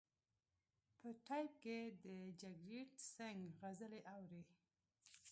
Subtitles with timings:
[0.99, 2.05] په ټیپ کې د
[2.39, 4.41] جګجیت سنګ غزلې اوري.